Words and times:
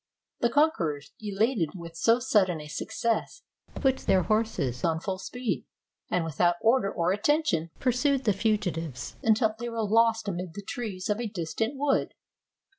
The 0.39 0.49
conquerors, 0.49 1.11
elated 1.21 1.75
with 1.75 1.95
so 1.95 2.17
sudden 2.17 2.59
a 2.59 2.67
success, 2.67 3.43
put 3.75 3.97
their 3.97 4.23
horses 4.23 4.83
on 4.83 4.99
full 4.99 5.19
speed, 5.19 5.67
and 6.09 6.25
without 6.25 6.55
order 6.59 6.91
or 6.91 7.11
attention 7.11 7.69
pursued 7.79 8.23
the 8.23 8.33
fugitives 8.33 9.15
until 9.21 9.53
they 9.59 9.69
were 9.69 9.85
lost 9.85 10.27
amid 10.27 10.55
the 10.55 10.63
trees 10.63 11.07
of 11.07 11.19
a 11.19 11.27
distant 11.27 11.73
wood. 11.77 12.15